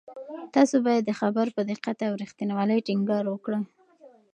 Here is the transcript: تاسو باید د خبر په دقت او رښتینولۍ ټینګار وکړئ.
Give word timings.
تاسو 0.55 0.75
باید 0.87 1.03
د 1.05 1.11
خبر 1.19 1.45
په 1.55 1.61
دقت 1.71 1.97
او 2.07 2.13
رښتینولۍ 2.21 2.79
ټینګار 2.87 3.25
وکړئ. 3.29 3.61